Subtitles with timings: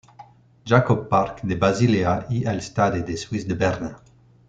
[0.65, 4.01] Jakob-Park de Basilea y el Stade de Suisse de Berna.